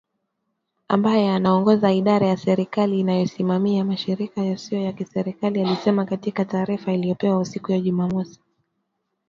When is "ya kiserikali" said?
4.81-5.61